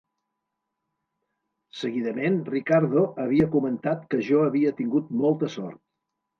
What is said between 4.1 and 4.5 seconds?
que jo